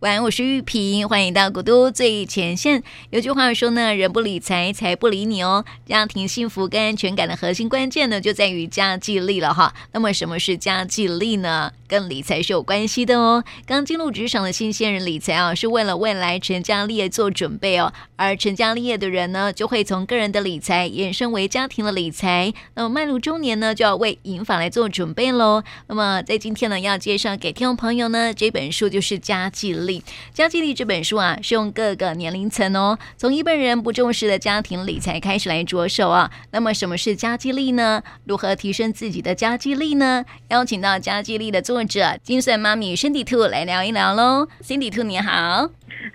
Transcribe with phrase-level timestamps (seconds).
[0.00, 2.82] 晚安，我是玉萍，欢迎到古都最前线。
[3.10, 5.62] 有句话说呢，人不理财，财不理你哦。
[5.84, 9.74] 家庭幸福跟安全感的核心关键呢，就在于家计力了哈。
[9.92, 11.70] 那么，什么是家计力呢？
[11.90, 13.42] 跟理财是有关系的哦。
[13.66, 17.92] 刚进入职场的新鲜人理财啊，是为了未来成家立业做准备哦。
[18.14, 22.52] 而成家立业的人呢，就会从个人的理财延伸为家庭的理财。
[22.74, 25.64] 那么，迈入中年呢，就要为银发来做准备喽。
[25.88, 30.00] 那么，在今天呢，要介绍给听众朋友呢，这本书就是《家计力》。
[30.32, 36.30] 家计力这本书啊，是用各个年龄层哦，从一般人不重视的家庭理财开始来着手啊。
[36.52, 38.02] 那么什么是家计力呢？
[38.24, 40.24] 如何提升自己的家计力呢？
[40.50, 44.46] 邀请到家计力的作者精算妈咪 Cindy 兔来聊一聊喽。
[44.62, 45.68] Cindy 兔你好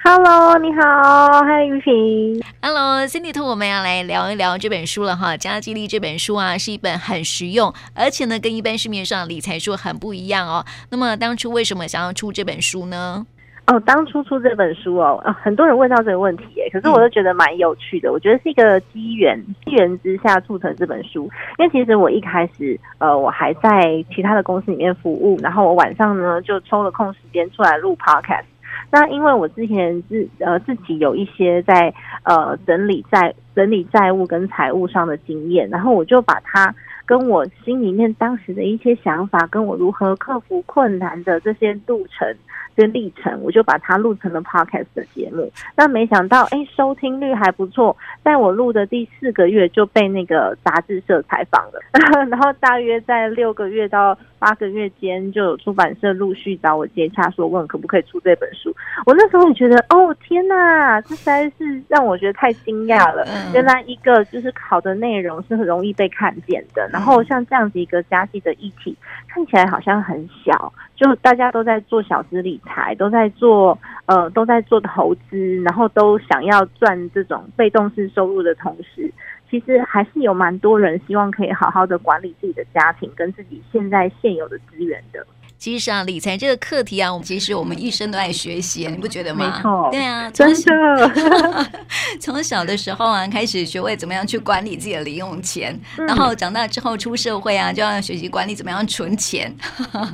[0.04, 5.36] ，Hello，你好，嗨玉萍，Hello，Cindy 兔，我们要来聊一聊这本书了哈。
[5.38, 10.66] 家激励这本书啊，是一本很实用，而且呢，跟一般市面上理财书很不一样哦。
[10.90, 13.26] 那么当初为什么想要出这本书呢？
[13.68, 18.12] 哦，当初出这本书哦，很多人问到这个问题耶，可是我都觉得蛮有趣的。
[18.12, 21.28] 我觉得是一个机缘，机缘之下促成这本书。
[21.58, 28.46] 因为其实我一开始，呃，我还在其他的公司里面服务，然后我晚上呢就抽了空时间出来录 Podcast。
[28.92, 36.74] 那因为我之前自呃自己有一些在呃整理债、整理债务跟财务上的经验，然后我就把它
[37.04, 42.36] 跟我心里面当时的一些想法，跟我如何克服困难的这些路程。
[42.76, 45.52] 这历程，我就把它录成了 podcast 的节目。
[45.76, 47.96] 那没想到，哎，收听率还不错。
[48.24, 51.80] 在我录的第四个月就被那个杂志社采访了，
[52.30, 58.72] 然后大约在六个月到八个月间，就有出版社陆续找我接洽，说问可不可以出这本书。
[59.08, 63.26] 我那时候也觉得，哦天哪，这实在是让我觉得太惊讶了。
[63.56, 68.96] 原来一个就是考的内容是很容易被看见的，然后像这样子一个家计的议题，
[69.28, 70.72] 看起来好像很小。
[70.96, 79.12] 就大家都在做小资理财，都在做呃，都在做投资，然后都想要赚这种被动式收入的同时，
[79.56, 85.26] 其实还是有蛮多人希望可以好好的管理自己的家庭跟自己现在现有的资源的。
[85.58, 89.46] 其实啊，理财这个课题啊，我们其实我们一生都在学习，你不觉得吗？
[89.56, 91.12] 没错，对啊，真的。
[92.20, 99.54] 从小的时候啊，开始学会怎么样去管理自己的零用钱，嗯、然后长大之后出社会啊，就要学习管理怎么样存钱，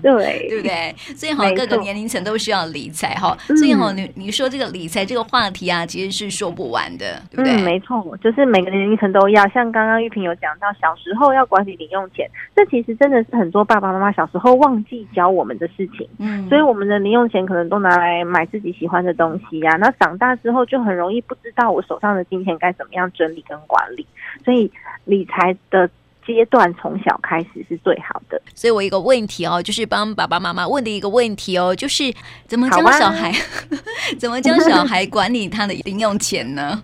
[0.01, 0.95] 对，对不对？
[1.15, 3.37] 所以好，各个年龄层都需要理财哈。
[3.47, 7.55] 所以好，你你说这个理财这个话题啊，其实是说不完的，对不对？
[7.55, 9.47] 嗯，没错，就是每个年龄层都要。
[9.49, 19.77] 像刚刚玉萍有讲到，小时候要管理零用钱，这其实真的是很多爸爸妈妈小时候忘记教我们的事情，嗯，所以我们的零用钱可能都拿来买自己喜欢的东西呀、啊。
[19.77, 24.05] 那长大之后就很容易不知道我手上的金钱该怎么样整理跟管理，
[24.43, 24.71] 所以
[25.05, 25.89] 理财的
[26.25, 28.41] 阶段从小开始是最好的。
[28.53, 32.13] 所以我一个问题哦，就是帮爸爸妈妈问的一个问题哦，就是
[32.45, 33.31] 怎么教小孩，
[34.19, 36.83] 怎么教小孩管理他的零用钱呢？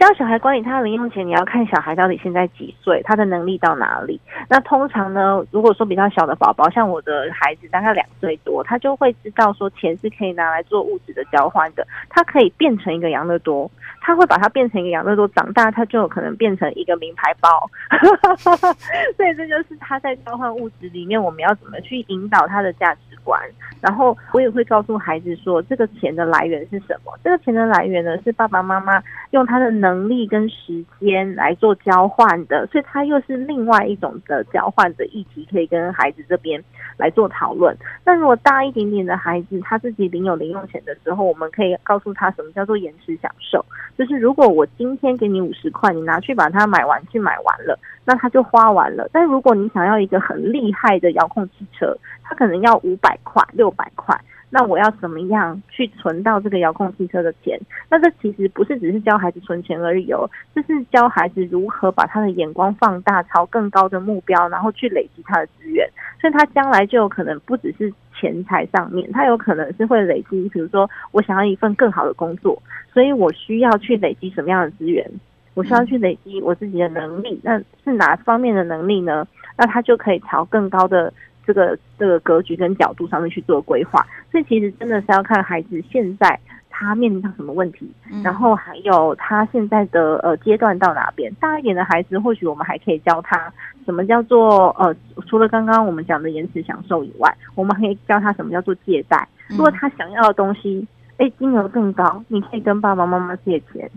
[0.00, 4.18] 教小孩管理他的零用钱，你要看小孩到底现在几岁，他的能力到哪里。
[4.48, 17.70] 那通常呢，如果说比较小的宝宝，像我的孩子大概两岁多，他就会知道说钱是可以拿来做物质的交换的，他可以变成一个养乐多，他会把它变成一个养乐多，长大他就有可能变成一个名牌包。
[19.18, 23.40] 所以这就是他在交换物质里面，我们要怎么去引导他的价值观。
[23.80, 27.12] 然后我也会告诉孩子说，这个钱的来源是什么？
[27.24, 36.62] 这个钱的来源呢，是爸爸妈妈用他的能力跟时间来做交换的，所以他又是另外一种的交换的议题，可以跟孩子这边
[36.98, 37.74] 来做讨论。
[38.04, 43.64] 那如果大一点点的孩子，他自己领有零用钱的时候，我们可以告诉他什么叫做延迟享受，
[43.96, 49.08] 就是如果我今天给你五十块，你拿去把它买玩具买完了，那他就花完了。
[49.10, 54.18] 但如果你想要一个很厉害的遥控汽车，他可能要五百块、六百块，
[54.50, 57.58] 那我要怎么样去存到这个遥控汽车的钱？
[57.88, 65.88] 那这其实不是只是教孩子存钱而已哦，这是教孩子如何把他的眼光放大，朝更高的目标，然后去累积他的资源。
[66.20, 72.60] 所以他将来就有可能不只是钱财上面，他有可能是会累积，比如说我想要一份更好的工作，
[72.92, 75.08] 所以我需要去累积什么样的资源？
[75.54, 79.26] 我需要去累积我自己的能力，那是哪方面的能力呢？
[79.56, 81.12] 那他就可以朝更高的。
[81.46, 86.38] 这个这个格局跟角度上面去做规划，所以其实真的是要看孩子现在
[86.68, 87.90] 他面临到什么问题，
[88.22, 91.32] 然后还有他现在的呃阶段到哪边。
[91.40, 93.52] 大一点的孩子，或许我们还可以教他
[93.84, 94.94] 什么叫做呃，
[95.26, 99.28] 除了刚刚我们讲的延迟享受以外，我们可以教他什么叫做借贷。
[99.48, 100.86] 如果他想要的东西，
[101.18, 103.90] 哎，金额更高，你可以跟爸爸妈妈借钱。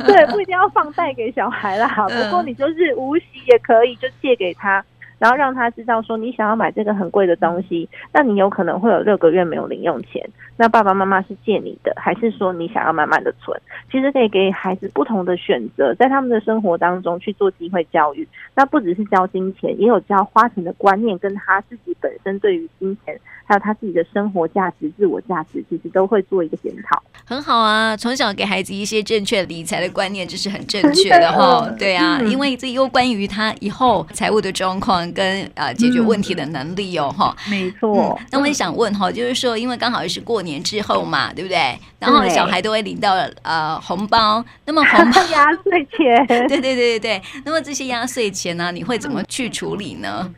[0.06, 4.84] 对，不一定要放贷给小孩啦，不过你就是无息也可以，就借给他。
[5.20, 10.28] 然后让他知道说，你想要买这个很贵的东西，那你有可能会有六个月没有零用钱。
[10.56, 13.58] 那爸爸妈妈是借你的，还是说你想要慢慢的存？
[13.92, 18.26] 其实可以给孩子不同的选择，在他们的生活当中去做机会教育。
[18.54, 27.02] 那不只是教金钱，也有教花钱的观念，跟他自己本身对于金钱，还有他自己的生活价值、自我价值，其实都会做一个检讨。
[27.24, 31.70] 很好啊，从小给孩子一些正确理财的观念，这是很正确的哈。
[31.78, 37.36] 对啊，嗯、因为这又关于他以后财务的状况跟啊解决问题的能力哦哈。
[37.48, 38.26] 没错、嗯。
[38.30, 41.78] 那我也想问哈，就是说，因为刚好是过年之后嘛，对不对？
[41.98, 47.22] 然后小孩都会领到呃红包，那么红包 压岁钱， 对对对对对。
[47.44, 50.30] 那么这些压岁钱呢，你会怎么去处理呢？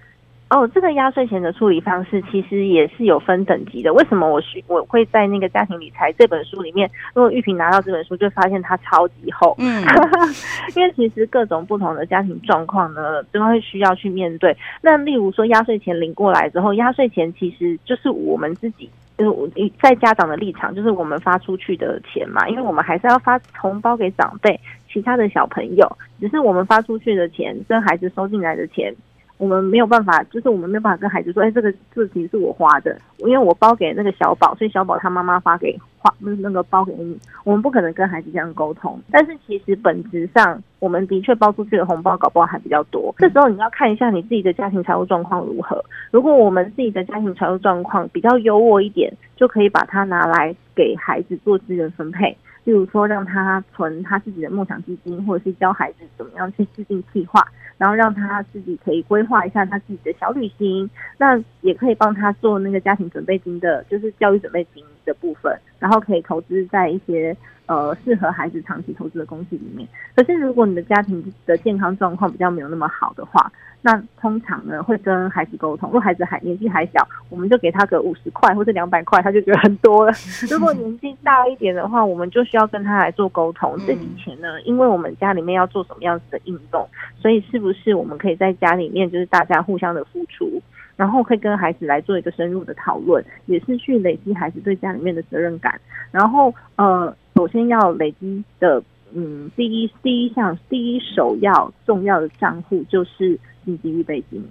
[0.53, 3.91] 哦，这个压岁钱的处理方式其实也是有分等级的。
[3.95, 9.57] 为什么我需我会在那个家庭理财这本书里面，如果玉萍拿到这本书，就发现它超级厚。
[9.59, 9.83] 嗯，
[10.77, 14.55] 因为其实各种不同的家庭状况呢，都会需要去面对。
[14.83, 24.61] 那例如说压岁钱领过来之后，压岁钱其实就是我们自己，就是在家长的立场，就是我们发出去的钱嘛，因为我们还是要发红包给长辈、
[24.93, 25.91] 其他的小朋友，
[26.21, 28.95] 只是我们发出去的钱跟孩子收进来的钱。
[29.43, 39.01] 我们没有办法，就是我们没有办法跟孩子说，哎，这个事情是我花的，因为我包给那个小宝，所以小宝他妈妈发给花那个包给你，我们不可能跟孩子这样沟通。
[39.11, 43.13] 但是其实本质上，我们的确包出去的红包搞不好还比较多。
[43.19, 45.85] 这时候你要看一下你自己的家庭财务状况如何。
[46.13, 52.37] 如果我们自己的家庭财务状况比较优渥一点，就可以把它拿来给孩子做资源分配。
[52.63, 57.45] 例如说，让他存他自己的梦想基金，或者是教孩子怎么样去制定计划。
[57.83, 60.89] 然后让他自己可以规划一下他自己的小旅行，
[61.19, 69.89] 那也可以帮他做那个家庭准备金的，就是教育准备金的部分，然后可以投资在一些呃适合孩子长期投资的工具里面。
[70.15, 73.51] 可是如果你的家庭的健康状况比较没有那么好的话，
[73.85, 80.13] 那通常呢会跟孩子沟通，如果孩子还年纪还小，我们就给他个五十块或者两百块，他就觉得很多了。
[80.49, 83.77] 如果年纪大一点的话，我们就需要跟他来做沟通。
[83.85, 86.89] 这笔钱呢，因为我们家里面要做什么样子的运动，
[87.21, 90.63] 所以是不是我们可以在家里面就是大家互相的付出，
[90.97, 95.81] 然后可以跟孩子来做一个深入的讨论，也是去累积孩子对家里面的责任感。
[96.11, 98.83] 然后呃，首先要累积的
[99.15, 103.39] 嗯，第一第一项第一首要重要的账户就是。
[103.65, 104.45] 紧急预备金，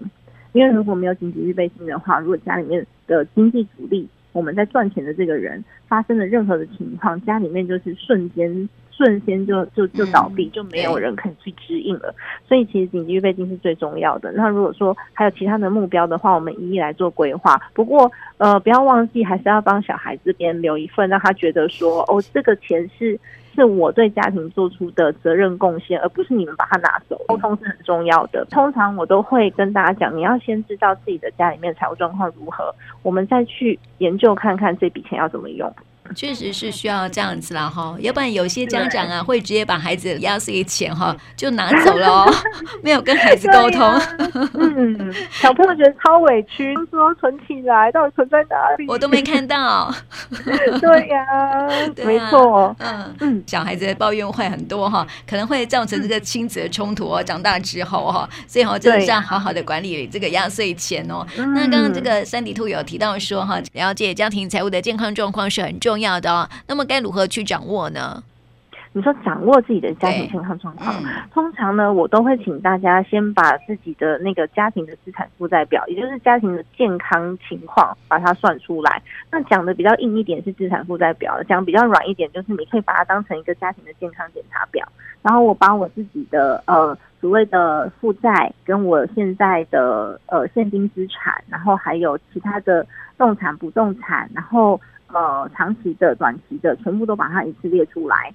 [0.54, 12.14] 因为如果没有紧急预备金的话，如果家里面的经济主力，我们在赚钱的这个人发生了任何的情况，家里面就是瞬间瞬间就就就倒闭，就没有人可以去指引了。
[12.48, 14.32] 所以其实紧急预备金是最重要的。
[14.32, 17.60] 那如果说还有其他的目标的话，我们一一来做规划。
[17.74, 23.20] 不过呃，不要忘记还是要帮小孩这边留一份，让他觉得说哦，这个钱是。
[23.54, 27.20] 是我对家庭做出的责任贡献，而不是你们把它拿走。
[27.28, 28.46] 沟通是很重要的。
[28.50, 35.72] 通常我都会跟大家讲，你要先知道自己的家里面财务状况如何，我们再去研究看看这笔钱要怎么用。
[36.16, 42.34] 确实是需要这样子啦哈，要不然有些家长啊会直接把孩子的压岁钱哈 就拿走了哦，
[42.84, 43.82] 没有跟孩子沟通。
[43.82, 44.02] 啊、
[44.54, 48.86] 嗯，小朋友觉得超委屈，说存起来到底存在哪里？
[48.88, 49.94] 我都没看到。
[50.82, 51.68] 对呀、啊，
[52.06, 52.76] 没错。
[52.80, 57.24] 嗯嗯，小孩子的抱怨会很多哈，可能会造成这个亲子的冲突哦。
[57.24, 61.26] 长大之后哈，所以哈，真的是要好好的管理这个压岁钱哦。
[61.38, 66.01] 那刚刚这个三迪兔有提到说哈，了解家庭财务的健康状况是很重要。
[66.02, 68.22] 要的哦，那么该如何去掌握呢？
[68.94, 79.02] 你说掌握自己的家庭健康状况，嗯、通常呢，我都会请大家先把自己的那个家庭的资产负债表，也就是家庭的健康情况，把它算出来。
[79.32, 84.86] 那讲的比较硬一点是资产负债表，讲比较软一点就是你可以把它当成一个家庭的健康检查表。
[85.22, 92.86] 然后我把我自己的呃所谓的负债，跟我现在的呃现金资产，然后还有其他的
[93.18, 94.78] 动产、不动产，然后。
[95.14, 98.34] 呃，长期的、短期的，全部都把它一次列出来，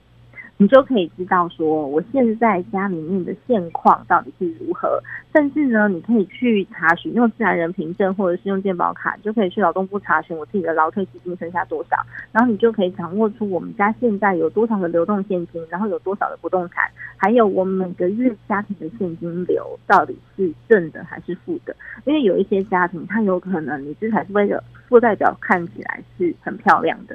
[0.59, 5.03] 你就可以知道说，我现在家里面的现况到底是如何。
[5.35, 11.97] 甚至呢，你可以去查询，用自然人凭证或者是用健保卡，就可以去劳动部查询我自己的劳退基金剩下多少，
[12.33, 21.77] 然后你就可以掌握出我们家现在有多少的流动现金，然后有多少的不动产，还有我每个月家庭的现金流到底是正的还是负的。
[22.07, 27.15] 因为有一些家庭，它有可能你资产是为了负债表看起来是很漂亮的，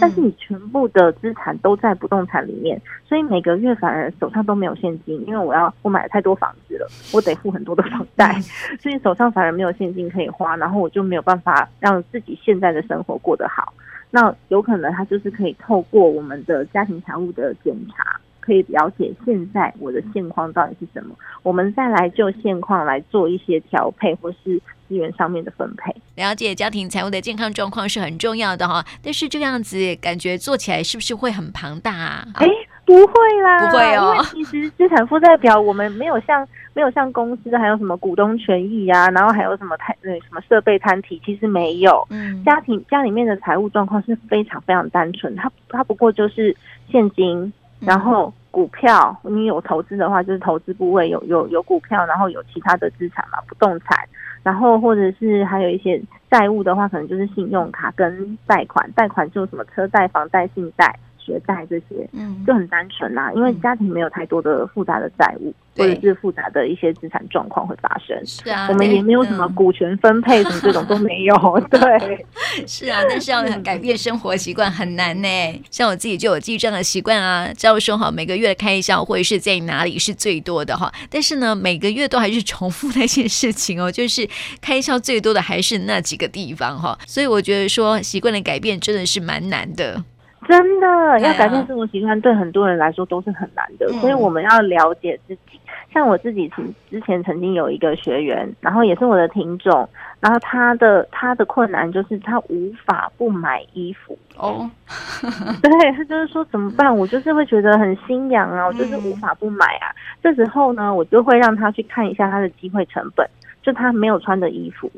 [0.00, 8.40] 但是你全部的资产都在不动产里面，所以每个月反而手上都没有现金，因为我要我买了太多房子了，我得付很多的房贷，
[8.80, 13.72] 所以手上反而没有现金可以花，然后我就没有办法让自己现在的生活过得好。
[14.10, 18.18] 那有可能他就是可以透过我们的家庭财务的检查。
[18.40, 25.94] 可以了解现在我的现况到底是什么，我们再来就现况来做一些调配或是资源上面的分配。
[26.16, 32.26] 了解家庭财务的健康状况是很重要的哈，但是这样子感觉做起来是不是会很庞大啊？
[32.34, 32.48] 哎，
[32.84, 33.12] 不会
[33.44, 34.12] 啦，不会哦。
[34.12, 42.04] 因为其实资产负债表我们没有像没有像公司还有什么股东权益啊，然后还有什么摊那什么设备摊体，其实没有。
[42.10, 46.54] 嗯，家庭家里面的财务状况是非常非常单纯，它它不过就是
[46.90, 53.96] 现金，然后股票，你有投资的话就是投资部位有有有股票，然后有其他的资产嘛，不动产。
[54.42, 65.54] 然后或者是还有一些债务的话，可能就是信用卡跟贷款，贷款就什么车贷、房贷、信贷、学贷这些，嗯，就很单纯啦，因为家庭没有太多的复杂的债务。
[65.76, 71.34] 或者是复杂的一些资产状况会发生，是啊，我们也没有什么股权分配什么这种都没有，
[71.70, 72.26] 对，
[72.66, 75.28] 是啊，但是要改变生活习惯很难呢。
[75.70, 84.28] 像我自己就有记账的习惯啊，知道说哈每个月的开销或者是在哪里是最多的哈，但是呢每个月都还是重复那些事情哦，就是
[84.60, 90.04] 开销最多的还是那几个地方哈，所以我觉得说习惯的改变真的是蛮难的。
[90.50, 95.60] 真的要改变生活习惯，对很多人来说都是很难的，所以我们要了解自己。
[95.92, 99.88] 像我自己之之前曾经有一个学员，然后也是我的听众，
[100.20, 104.70] 然后他的他的困难就是他无法不买衣服哦，
[105.62, 106.96] 对，他就是说怎么办？
[106.96, 109.90] 我就是会觉得很心痒啊，我就是无法不买啊。
[110.22, 113.28] 这时候呢，我就会让他去看一下他的机会成本，
[113.62, 114.88] 就他没有穿的衣服，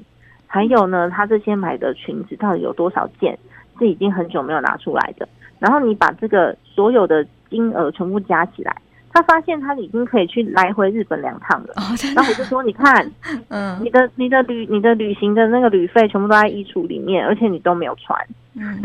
[0.47, 3.39] 还有呢，他这些买的裙子到底有多少件
[3.79, 5.27] 是已经很久没有拿出来的，
[5.63, 8.77] 然后你把这个所有的金额全部加起来。
[9.15, 11.83] 他发现他已经可以去来回日本两趟了，哦、
[12.17, 13.13] 然后我就说：“你看，
[13.49, 18.19] 嗯，你的你的旅你的旅行的那个旅费全部都在衣橱里面，而且你都没有穿。
[18.55, 18.81] 嗯”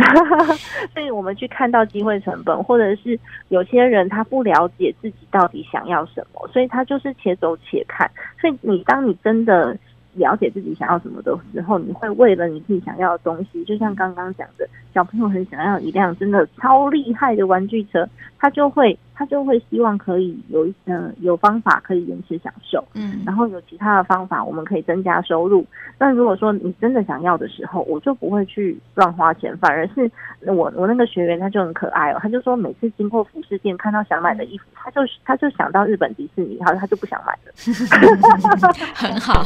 [0.93, 3.17] 所以我们去看到机会成本，或者是
[3.47, 8.11] 有些人他不了解自己到底想要什么，所以他就是且走且看。
[8.41, 9.77] 所以你当你真的。
[10.17, 18.07] 了解自己想要什么的时候，你会为了你自己想要的东西，就像刚刚讲的，小朋友很想要一辆真的超厉害的玩具车，
[18.37, 25.65] 他就会他就会希望可以有一嗯有方法可以延迟享受，嗯，然后有其他的方法我们可以增加收入。
[25.97, 30.11] 但如果说你真的想要的时候，我就不会去乱花钱，反而是
[30.45, 37.51] 我我那个学员他就很可爱哦，他就说每次经过服饰店看到想买的衣服，他就他就想到日本迪士尼，然后他就不想买了，
[38.93, 39.43] 很好。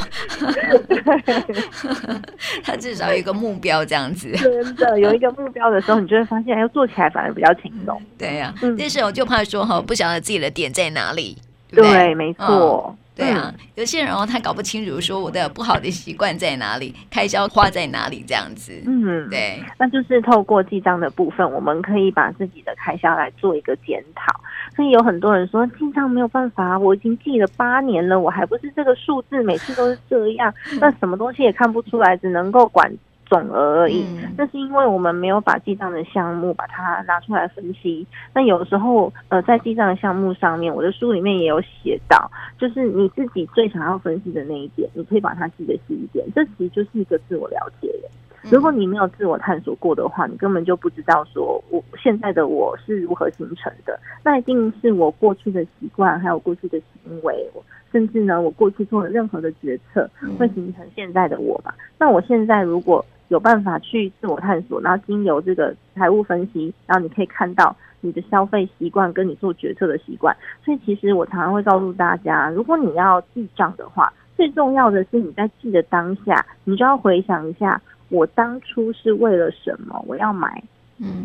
[2.66, 4.30] 他至少有一个目标，这样子。
[4.36, 8.02] 真的有一个目标的时候，你就会发现，哎，做起来反而比较轻松。
[8.18, 11.38] 对呀、啊，嗯、但是我就怕说哈，不晓得自己的点在哪里。
[11.70, 12.94] 对，对，没错。
[12.94, 18.74] 嗯、对啊，有些人哦，他搞不清楚说我的不好的习惯在哪里，开销花在哪里，这样子。
[18.86, 19.64] 嗯，对。
[19.80, 24.34] 那就是透过记账的部分，我们可以把自己的开销来做一个检讨。
[24.76, 32.92] 所以有很多人说记账没有办法，我已经记了八年了，我还不是这个数字，每次都是这样， 那什么东西也看不出来，只能够管
[33.32, 34.06] 总额而已。
[34.38, 38.06] 那是因为我们没有把记账的项目把它拿出来分析。
[38.34, 46.28] 那有时候呃，在记账的项目上面，我的书里面也有写到，就是你自己最想要分析的那一点，你可以把它记得细一点。
[46.36, 48.10] 这其实就是一个自我了解的。
[48.50, 53.98] 如果你没有自我探索过的话，你根本就不知道说我现在的我是如何形成的。
[54.26, 57.50] 那一定是我过去的习惯，还有过去的行为，
[57.92, 60.10] 甚至呢，我过去做的任何的决策，
[60.40, 61.74] 会形成现在的我吧。
[62.00, 70.36] 那我现在如果有办法去自我探索，然后经由这个财务分析，然后你可以看到你的消费习惯跟你做决策的习惯。
[70.66, 77.82] 所以其实我常常会告诉大家，如果你要记账的话，最重要的是你在记的当下，你就要回想一下。
[78.10, 80.04] 我当初是为了什么？
[80.06, 80.62] 我要买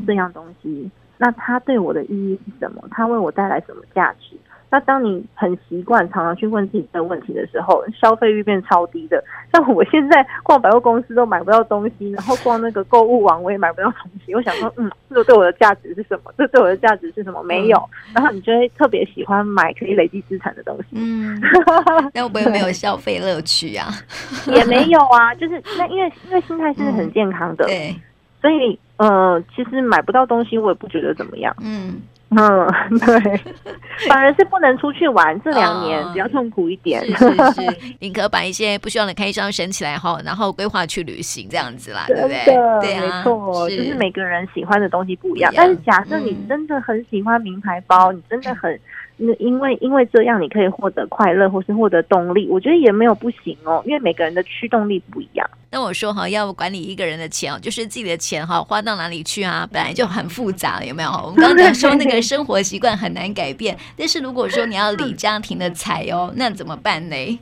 [0.06, 2.84] 这样东西，嗯、那它对我的意义是什么？
[2.92, 4.36] 它为我带来什么价值？
[4.76, 9.24] 那当你很习惯常常去问自己这个问题的时候，消费欲变超低的。
[9.50, 14.34] 像我现在逛百货公司都买不到东西，然后逛那个购物网我也买不到东西。
[14.34, 16.30] 我想说，嗯，这个对我的价值是什么？
[16.36, 17.42] 这对我的价值是什么？
[17.42, 17.82] 没有。
[18.14, 20.88] 然后你就会特别喜欢买可以累积资产的东西。
[20.92, 21.40] 嗯，
[22.12, 23.88] 那我不会没有消费乐趣啊？
[24.54, 27.96] 也没有啊，就是那因为因为心态是很健康的，嗯、对，
[28.42, 31.56] 所以呃，其实买不到东西我也不觉得怎么样。
[31.62, 32.02] 嗯。
[32.30, 32.38] 嗯，
[32.98, 33.40] 对，
[34.10, 37.00] 反而是不能出去玩，这两年比较痛苦一点。
[37.16, 42.44] 是是是， 宁可把一些不需要的开销省起来后，然后规划去旅行这样子啦，对不对？
[42.80, 45.52] 对啊，没错，就是每个人喜欢的东西不一样。
[45.56, 48.78] 但是假设你真的很喜欢名牌包，你真的很
[49.18, 55.48] 那因为因为这样你可以获得快乐或是获得动力，我觉得也没有不行哦，因为每个人的驱动力不一样。
[55.70, 59.66] 那我说哈，要管理一个人的钱哦，就是自己的钱哈，花到哪里去啊？
[59.72, 61.10] 本来就很复杂，有没有？
[61.10, 67.40] 我们刚刚讲说那个生活习惯很难改变， 但是如果说你要理家庭的财哦，那怎么办呢？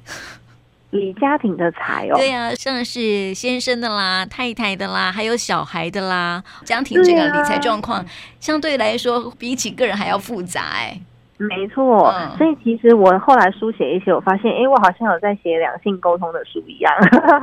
[0.90, 8.06] 理家庭的财哦，对呀、啊，像是先生的啦、太太的啦，还有小孩的啦，家庭这个理财状况、啊、
[8.38, 11.00] 相对来说比起个人还要复杂哎。
[11.36, 16.92] 没错，嗯、所以其实我后来书写一些，我发现，哎，我好像有在写两性沟通的书一样。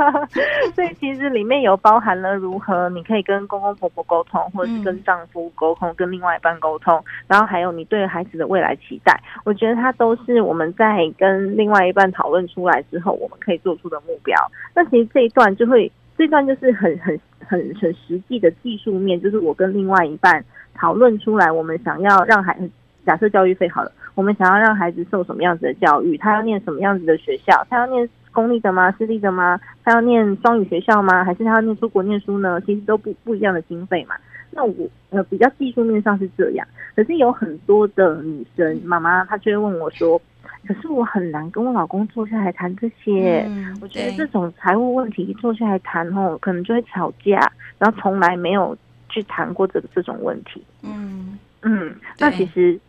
[0.74, 9.19] 所以其实里面有包含了如何你可以跟公公婆婆沟通，或者是跟丈夫沟通，嗯、跟另外一半沟通，然后还有你对孩子的未来期待。
[9.43, 14.33] 我觉得它都是我们在跟另外一半讨论出来之后，我们可以做出的目标。
[14.74, 22.69] 那其实这一段就会，这段就是很很很很实际的技术面，就是我跟另外一半讨论出来，我们想要让孩子。
[23.05, 26.17] 假设教育费好了，我们想要让孩子受什么样子的教育？
[26.17, 27.65] 他要念什么样子的学校？
[27.70, 28.91] 他要念公立的吗？
[28.91, 29.60] 私立的吗？
[29.84, 31.24] 他要念双语学校吗？
[31.24, 32.62] 还是他要念出国念书呢？
[32.62, 34.15] 其实都不不一样的经费嘛。
[34.51, 40.22] 那我呃比较技术面上是这样，可是有很多的女生妈妈，她就会问我说
[40.67, 43.46] ：“可是我很难跟我老公坐下来谈这些。
[43.48, 48.77] 嗯”我觉得这种财务问题坐下来谈哦，可能就会吵架，然后从来没有
[49.10, 50.63] 去谈过这个这种问题。
[50.84, 52.79] 嗯嗯，那其实。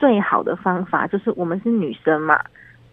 [0.00, 2.40] 最好的方法就是我们是女生嘛，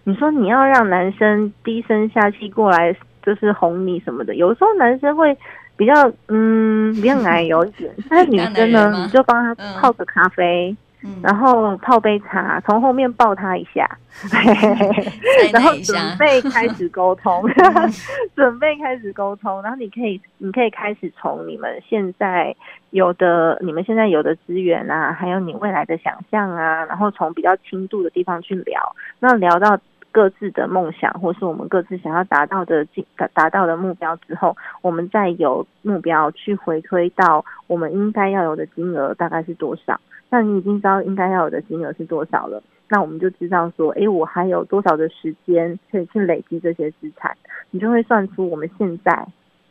[0.04, 5.36] 你说你要让男生低声下气过来，就是哄你什么的，有时候男生会
[5.78, 5.94] 比较
[6.28, 10.70] 嗯比较奶油一点， 但是女生呢，你就帮他泡个咖啡。
[10.72, 10.78] 嗯
[11.22, 13.88] 然后泡杯茶，从后面抱他一下，
[15.54, 17.44] 然后准备开始沟通，
[18.36, 19.62] 准备开始沟通。
[19.62, 22.56] 然后你可以，你可以开始从你们现在
[22.90, 28.96] 有的、你们现在有的资源啊，还有你未来的想象啊，然后从比较轻度的地方去聊。
[29.20, 29.78] 那聊到
[30.12, 32.86] 各自的梦想，或是我们各自想要达到的
[33.16, 40.00] 达达到的目标之后，我们再有目标去回推到我们应该要有的金额大概是多少。
[40.30, 47.36] 那你已经知道应该要有的金额是多少了，那我们就知道说，诶，我还有多少的时间可以去累积这些资产，
[47.72, 49.28] 你就会算出我们现在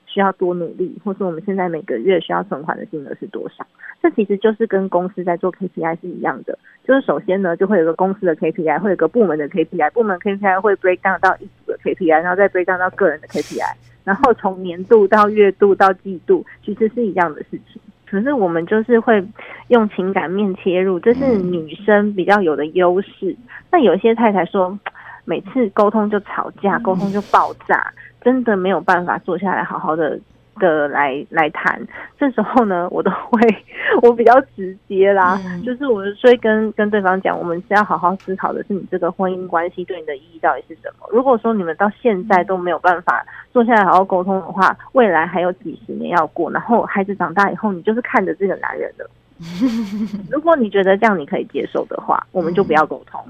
[0.07, 3.67] 需要多努力，或是我们现在每个月需要存款的金额是多少。
[4.03, 17.80] 这其实就是跟公司在做 KPI 是一样的，就是首先呢，就会有个公司的 KPI，会有个部门的 KPI，部门 KPI 会 break down 到一组的 KPI，然后再 break down 到个人的 KPI，然后从年度到月度到季度，其实是一样的事情。
[18.08, 19.23] 可是我们就是会
[19.69, 23.36] 用情感面切入，这是女生比较有的优势。
[23.71, 24.78] 那有些太太说，
[25.25, 30.19] 每次沟通就吵架，沟通就爆炸，真的没有办法坐下来好好的。
[30.58, 31.80] 的来来谈，
[32.19, 33.40] 这时候呢，我都会
[34.02, 41.06] 我比较直接啦，嗯、就是我所以跟跟对方讲，我们是要好好思考的是你这个婚姻关系对你的意义到底是什么。
[41.10, 49.08] 如果说你们到现在都没有办法坐下来好好沟通的话，未来还有几十年要过，然后孩子长大以后，你就是看着这个男人的。
[50.32, 53.23] 如果你觉得这样你可以接受的话，我们就不要沟通。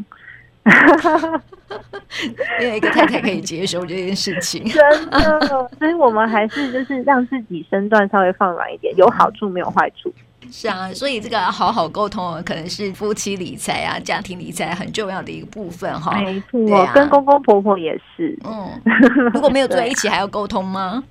[2.59, 5.71] 没有一个太太可以接受这件事情，真的。
[5.79, 10.13] 所以我们还是就是让自己身段稍微放软一点，有好处没有坏处。
[10.51, 16.17] 是啊，所以这个好好沟通，可能是夫妻理财啊、家庭理财很重要的一个部分哈。
[16.19, 18.39] 没错，啊、跟公公婆婆也是。
[18.45, 18.81] 嗯，
[19.33, 21.03] 如果没有住在一起， 还要沟通吗？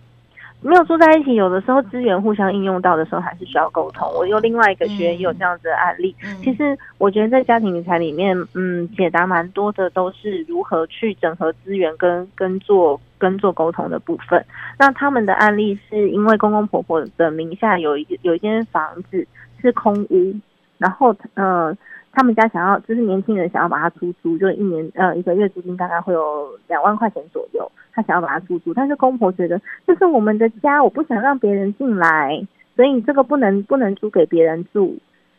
[0.67, 4.11] 没有住在一起，有的时候资源互相应用到的时候，还是需要沟通。
[4.15, 6.15] 我有另外一个学员也有这样子的案例。
[6.23, 14.43] 嗯、其实我觉得在家庭理财里面，嗯，解答蛮多的，都是如何去整合资源跟跟做跟做沟通的部分。
[14.79, 19.27] 那他们的案例是因为公公婆婆的名下有一有一间房子
[19.61, 20.33] 是空屋，
[20.79, 21.77] 然后呃，
[22.15, 27.69] 他们家想要就是年轻人想要把它出租，就一年呃一个月租金大概会有两万块钱左右。
[27.93, 34.97] 他想要把它出租，但是公婆觉得这是我们的家，我不想让别人进来，所以这个不能不能租给别人住。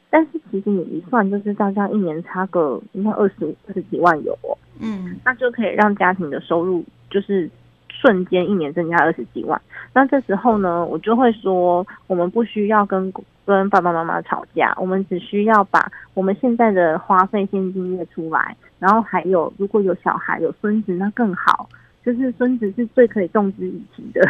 [0.09, 7.51] 但是其实你一算就知道，这样一年差个应该二十二十几万有哦，嗯，那就可以让家庭的收入就是
[7.91, 9.61] 瞬间一年增加二十几万。
[9.93, 13.13] 那这时候呢，我就会说，我们不需要跟
[13.47, 21.69] 跟爸爸妈妈吵架，我们只需要把我们现在的花费现金列出来，然后还有如果有小孩有孙子，那更好。
[22.05, 24.21] 就是孙子是最可以动之以情的，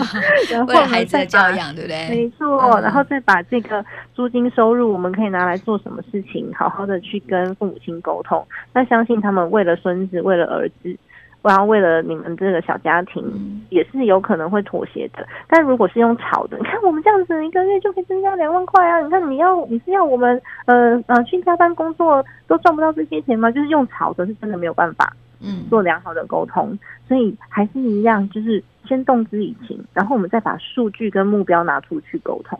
[0.50, 2.08] 然后孩子的教养，对不对？
[2.08, 6.50] 没错，然后再把这个租金收入，我们可以拿来做什么事情？
[6.54, 8.42] 好好的去跟父母亲沟通。
[8.72, 10.96] 那相信他们为了孙子，为了儿子，
[11.42, 15.26] 然后为了你们这个小家庭，也是有可能会妥协的。
[15.48, 19.00] 但如果是用吵的，你看我们这样子一个月就可以增加两万块啊！
[19.00, 23.50] 你看你要你是要我们呃呃去加班工作都赚不到这些钱吗？
[23.50, 26.78] 就是用吵的，是真的没有办法，嗯，做良好的沟通。
[27.06, 32.58] 所以还是一样，就是先动之以情，然后我们再把数据跟目标拿出去沟通，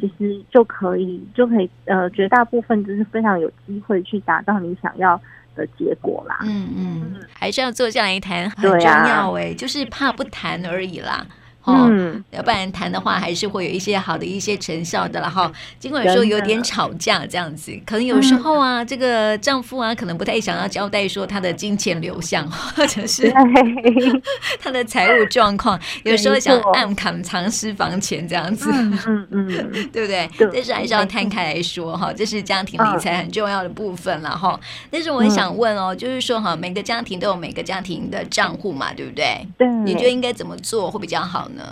[0.00, 5.20] 其实就可以就可以呃绝大部分就是非常有机会去达到你想要
[5.54, 11.26] 的结果啦，嗯嗯，还是要坐下来谈，很重要哎、欸，就是怕不谈而已啦。
[11.64, 15.50] 哦，嗯、要不然谈的话还是会有一些好的一些成效的了哈。
[15.78, 23.32] 尽管说有点吵架这样子，可能有时候啊，嗯、这个丈夫啊，可能不太想要交代说他的金钱流向， 或者是
[24.60, 29.90] 他的财务状况， 有时候想暗砍藏私房钱这样子，嗯嗯，嗯。
[29.92, 30.28] 对不对？
[30.36, 34.58] 对，但是还是要摊开来说哈，这是家庭理财很重要的部分了哈。
[34.90, 39.46] 但是我很想问哦，就是说哈，每个家庭都有每个家庭的账户嘛，对不对？
[39.56, 41.62] 对，你觉得应该怎么做会比较好呢？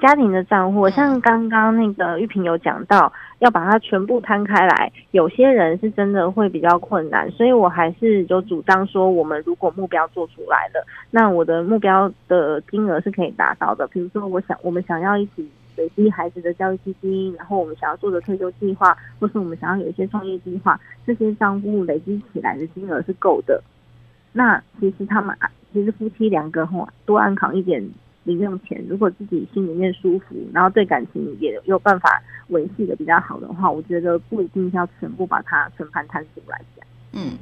[0.00, 13.86] 家庭的账户，像刚刚那个玉萍有讲到，要把它全部摊开来，有些人是真的会比较困难，所以我还是有主张说，我们如果目标做出来了，那我的目标的金额是可以达到的。
[13.86, 23.62] 比如说，我想我们想要一起累积孩子的教育基金，然后我们想要做的退休计划，或是我们想要有一些创业计划，这些账户累积起来的金额是够的。
[24.32, 25.36] 那其实他们
[25.72, 27.88] 其实夫妻两个话多安扛一点。
[28.24, 36.86] 零用钱，如果自己心里面舒服，然后对感情也有办法维系的比较好的话，我觉得不一定要全部把它全盘摊出来讲。
[37.14, 37.32] 嗯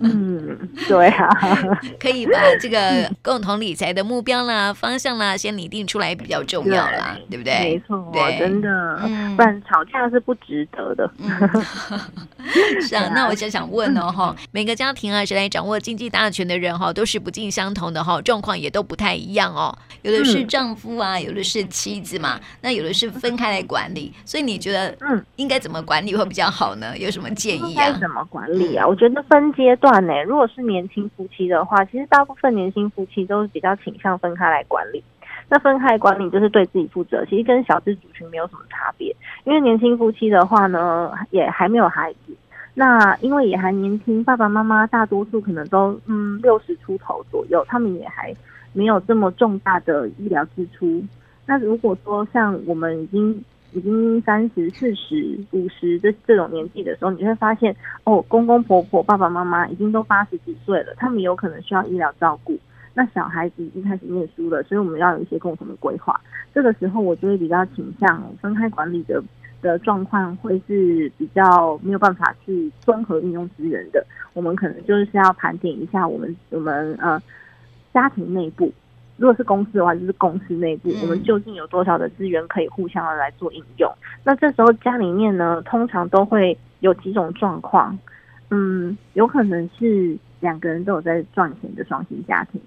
[0.00, 1.28] 嗯， 对啊，
[2.00, 7.52] 可以把这个共同理财的目标啦、方向啦，先拟定出来比较重要啦，对，对不对？
[7.60, 11.08] 没错，对，真的，嗯、不然吵架是不值得的。
[11.18, 11.30] 嗯、
[12.82, 19.72] 是啊，那我就想问哦，哈，每个家庭啊，谁来掌握经济大权的人哈，都是不尽相同的哈，状况也都不太一样哦。
[20.02, 26.98] 有的是丈夫啊，有的是妻子嘛，那有的是分开来管理，所以你觉得，嗯，应该怎么管理会比较好呢？
[26.98, 27.92] 有什么建议啊？
[28.00, 28.84] 怎么管理啊？
[28.84, 29.04] 我觉得。
[29.04, 35.04] 觉得分阶段呢，如果是年轻夫妻的话，其实大部分年轻夫妻都是比较倾向分开来管理。
[35.50, 39.14] 那分开管理就是对自己负责，其实跟小资族群没有什么差别。
[39.44, 42.34] 因为年轻夫妻的话呢，也还没有孩子，
[42.74, 48.34] 那因为也还年轻，爸爸妈妈大多数可能都嗯六十出头左右，他们也还
[48.72, 51.02] 没有这么重大的医疗支出。
[51.46, 62.58] 那如果说像我们已经已经三十四十五十这这种年纪的时候，你会发现哦，公公婆婆、爸爸妈妈已经都八十几岁了，他们有可能需要医疗照顾。
[62.96, 66.20] 那小孩子已经开始念书了，所以我们要有一些共同的规划。
[66.54, 69.20] 这个时候，我就会比较倾向分开管理的
[69.64, 74.06] 的状况，会是比较没有办法去综合运用资源的。
[74.34, 77.20] 我们可能就是要盘点一下我们我们呃
[77.92, 78.70] 家庭内部。
[79.16, 83.88] 如果是公司的话，就是公司内部，我们究竟有多少的资源可以互相的来做应用？
[83.88, 87.96] 嗯、那这时候家里面呢，通常都会有几种状况，
[88.50, 92.60] 嗯，有可能是两个人都有在赚钱的双薪家庭，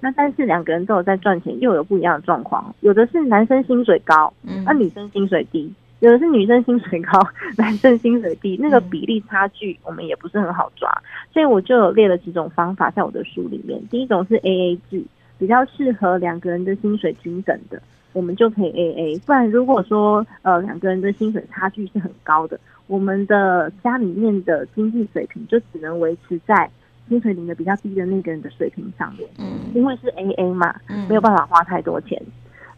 [0.00, 7.20] 那但是两个人都有在赚钱，又有不一样的状况，有的是男生薪水高，嗯，那女生薪水低；有的是女生薪水高，
[7.56, 10.90] 男生薪水低，那个比例差距我们也不是很好抓，
[11.32, 13.80] 所以我就有列了几种方法在我的书里面。
[13.88, 15.02] 第一种是 AA 制。
[15.38, 17.78] 比较适合两个人的薪水均等的，
[18.14, 19.20] 我们就可以 AA。
[19.26, 26.70] 不然如果说呃两个人的薪水差距是很高的，我们的家里面的经济水平就只能维持在
[27.06, 29.28] 薪水领的比较低的那个人的水平上面。
[29.38, 30.74] 嗯，因为是 AA 嘛，
[31.06, 32.18] 没有办法花太多钱。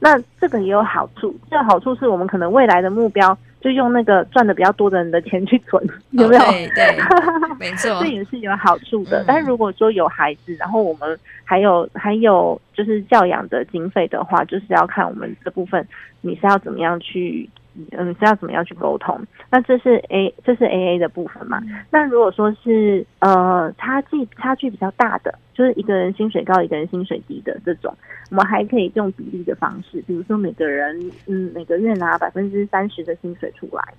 [0.00, 3.36] 那这个也有好处，这个好处是我们可能未来的目标。
[3.60, 6.42] 就用那个赚的比较多的人的钱去存，有没有？
[6.42, 6.96] 对对，
[7.58, 9.24] 没错，这也是有好处的。
[9.26, 15.84] 但是如果说有孩子，然后我们还有还有就是教养的经费的话，就是要看我们这部分
[16.20, 17.50] 你是要怎么样去。
[17.92, 19.20] 嗯，知道怎么样去沟通？
[19.50, 21.60] 那这是 A，这是 AA 的部分嘛？
[21.64, 27.94] 嗯、那如果说是呃差距差距比较大的，就是一个人薪水高，一个人薪水低的这种，
[28.30, 33.94] 我们还可以用比例的方式，比如说每个人嗯每个月拿百分之三十的薪水出来，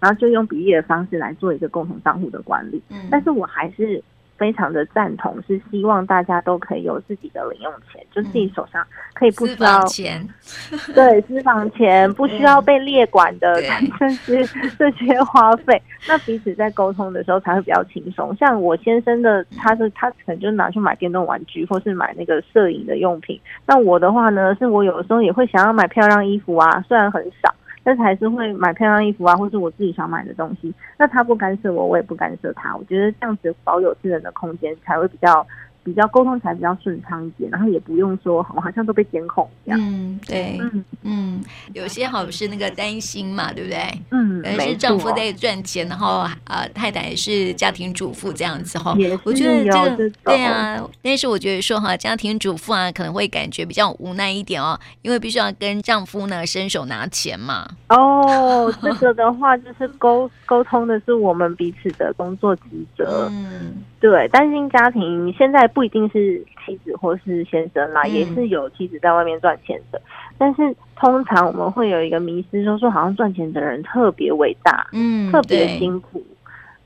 [0.00, 2.82] 然后就用比例的方式来做一个共同账户的管理。
[2.90, 4.02] 嗯，但是我还是。
[4.44, 10.22] 非常的赞同，是希望大家都可以有自己的零用钱，嗯、就自己手上可以不需要钱，
[10.94, 13.58] 对私房钱不需要被列管的，
[13.98, 14.46] 这些
[14.78, 18.36] 这些花费，那彼此在沟通的时候才会比较轻松。
[18.36, 23.40] 像我先生的，他是他可能就拿去买电动玩具，或是买那个摄影的用品。
[23.64, 27.54] 那我的话呢，是我有的时候也会想要买漂亮衣服啊，虽然很少。
[27.84, 30.74] 但是还是会买漂亮衣服啊，或者我自己想买的东西。
[30.98, 32.74] 那他不干涉我，我也不干涉他。
[32.74, 35.46] 我觉得这样子保有自人的空间才会比较
[35.84, 39.78] 比较沟通起来比较顺畅一点，然后也不用说 好像都被监控一样。
[39.80, 41.44] 嗯，对，嗯嗯，
[41.74, 43.80] 有些好是那个担心嘛，对不对？
[44.10, 48.94] 嗯，是丈夫在赚钱，然后呃，太太也是家庭主妇这样子哈。
[48.98, 57.68] 也我觉得这个对啊，但是我觉得说哈，家庭主妇啊可能会感觉比较无奈一点哦，因为必须要跟丈夫呢伸手拿钱嘛。
[57.88, 62.62] 哦， 这个的话就是沟沟通的是我们彼此的工作职
[62.96, 63.28] 责。
[63.30, 63.84] 嗯。
[64.04, 69.98] 对，单亲家庭现在不一定是妻子或是先生啦，嗯、也是有妻子在外面赚钱的。
[70.36, 76.22] 但是通常我们会有一个迷失，说说好像赚钱的人特别伟大，嗯，特别辛苦。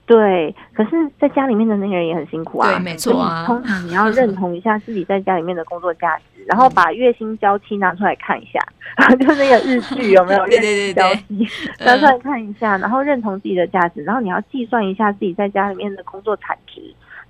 [0.06, 2.70] 对，对，可是在家里面的那个人也很辛苦啊。
[2.70, 3.44] 对，没错啊。
[3.44, 8.60] 通常你要认同一下自己在家里面的工作价值，然后把月薪交期拿出来看一下，
[8.94, 11.48] 嗯、 就那个日剧 有没有月薪娇妻
[11.84, 16.80] 拿出来看一下，然后认同自己的价值，然后你要计算一下自己在家里面的工作产值。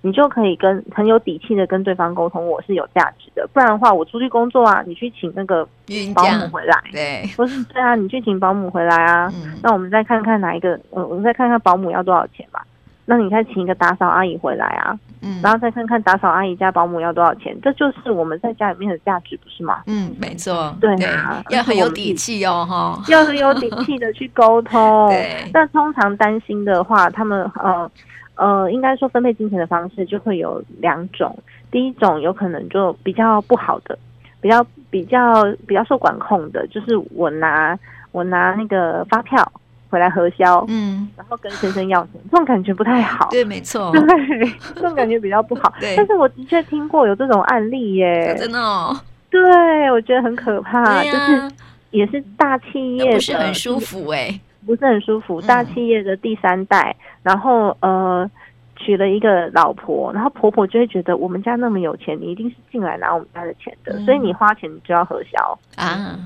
[0.00, 3.48] 你就可以跟很有底气的跟对方沟通，我是有价值的。
[3.52, 5.66] 不然的话，我出去工作啊，你去请那个
[6.14, 9.28] 保姆回来，对，不是对啊，你去请保姆回来啊。
[9.34, 12.64] 嗯、那我们再看看哪一个，呃，我们再看看保姆要多少钱吧。
[13.06, 19.82] 那你再请一个打扫阿姨回来啊，嗯，然后再看看打扫阿姨家保姆要多少钱，这就是我们在家里面的价值，不是吗？
[19.86, 25.08] 嗯，没错，对啊，要很有底气哦，哈，要很有底气的去沟通。
[25.10, 27.90] 对，那通常担心的话，他们呃。
[28.38, 31.36] 呃，应该说分配金钱的方式就会有两种。
[31.72, 33.98] 第一种有可能就比较不好的，
[34.40, 37.76] 比较比较比较受管控的，就是我拿
[38.12, 39.52] 我拿那个发票
[39.90, 43.28] 回来核销，嗯，然后跟先生要钱，这种感觉不太好。
[43.30, 45.74] 对，没错，对，这种感觉比较不好。
[45.80, 48.96] 对，但是我的确听过有这种案例耶，真的哦。
[49.30, 51.50] 对，我觉得很可怕，就是
[51.90, 54.40] 也是大企业，不是很舒服哎。
[54.66, 58.30] 不是很舒服，大企业的第三代，嗯、然后呃
[58.76, 66.18] 娶了一个老婆，然后婆婆就会觉得我们家那么有钱，你一定是进来拿我们家的钱的，嗯、所以你花钱你就要核销啊，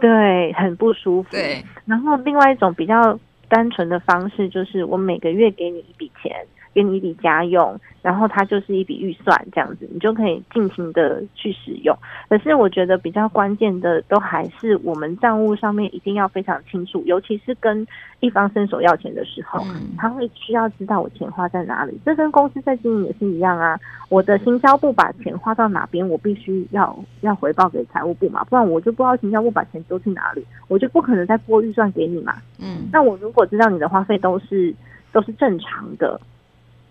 [0.00, 1.30] 对，很不舒服。
[1.30, 3.18] 对，然后另外一种比较
[3.48, 6.34] 单纯的方式就是我每个月给你一笔钱。
[6.72, 11.96] 给你一笔家用，然后它就是一笔预算，这样子你就可以尽情的去使用。
[12.28, 17.86] 可是我觉得比较关键的都还是我们账务上面一定要非常清楚，尤其是跟
[18.20, 21.98] 一方伸手要钱的时候，嗯、他会需要知道我钱花在哪里。
[22.04, 23.78] 这跟公司在经营也是一样啊。
[24.08, 32.34] 我的行销部把钱花到哪边，我必须要要回报给财务部嘛，不然我就不知道行销部把钱丢去哪里，我就不可能再拨预算给你嘛。
[32.60, 34.74] 嗯，那我如果知道你的花费都是
[35.12, 36.20] 都是正常的。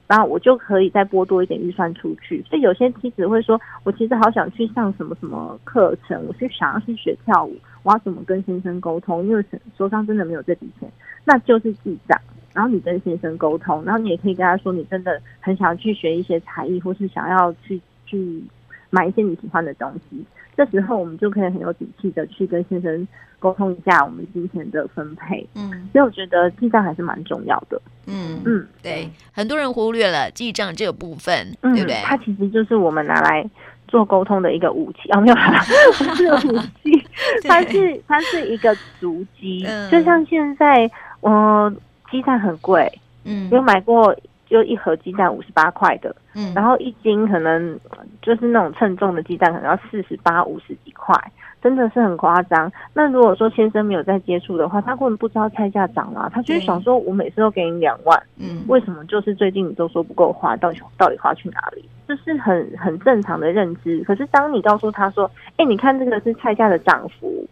[0.10, 9.24] 然后我就可以再拨多一点预算出去，所以有些妻子会说：“我其实好想去上什么什么课程，我是想要去学跳舞，我要怎么跟先生沟通？
[9.28, 9.46] 因为
[9.78, 10.92] 手上真的没有这笔钱，
[11.26, 12.20] 那就是记账。
[12.56, 18.44] 然后你跟先生沟通，然后你也可以跟他说，你真的很想要去学一些才艺，或是想要去去
[18.90, 20.26] 买一些你喜欢的东西。
[20.66, 23.08] 这时候我们就可以很有底气的去跟先生。”
[23.42, 32.02] 沟通一下我们金钱的分配，嗯，所以我觉得记账还是蛮重要的，嗯嗯，对，很多人忽略了记账这个部分，嗯、对不对？
[32.04, 33.50] 它其实就是我们拿来
[33.88, 35.08] 做沟通的一个武器。
[35.12, 35.64] 啊，没有啦，
[35.98, 37.08] 不是武器，
[37.48, 40.92] 它是它是一个足迹，嗯、就像现在，
[41.22, 41.74] 呃，
[42.12, 42.92] 鸡蛋很贵，
[43.24, 44.14] 嗯，有买过
[44.50, 47.80] 就一盒鸡蛋五十八块的，嗯，然后一斤可能
[48.22, 51.16] 就是那种称重的鸡蛋，可能要四十八五十几块。
[51.62, 52.72] 真的是很夸张。
[52.94, 60.56] 那如果说先生没有在接触的话，他根本不知道菜价涨了，他就会想说：我每次都给你两万，嗯，为什么就是最近你都说不够花？
[60.56, 61.84] 到底到底花去哪里？
[62.08, 64.02] 这是很很正常的认知。
[64.06, 67.46] 可是当你告诉他说：哎，你看这个是菜价的涨幅，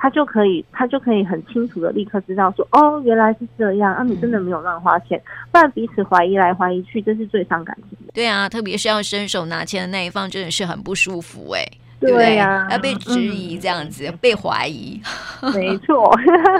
[0.00, 4.02] 他就可以他就可以很清楚的立刻知道说：哦，原来是这样啊！
[4.02, 5.20] 你真的没有乱花钱，
[5.52, 8.12] 不然彼此怀疑来怀疑去，这是最伤感情的。
[8.14, 11.62] 对啊，特别是要伸手拿钱的那一方，真的是很不舒服哎。
[12.00, 14.98] 对呀，要被质疑这样子，被怀疑，
[15.54, 16.10] 没错，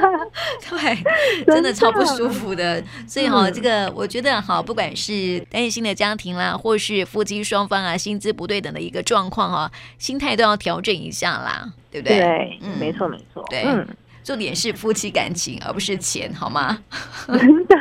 [0.69, 2.83] 对，真的超不舒服的。
[3.07, 12.19] 所以哈，这个我觉得哈，不管是单亲的家庭啦，或是夫妻双方啊薪资不对等的一个状况哈，心态都要调整一下啦，对不对？
[12.19, 13.65] 对，嗯，没错没错，对，
[14.23, 16.79] 重点是夫妻感情，而不是钱，好吗？
[17.27, 17.77] 真的。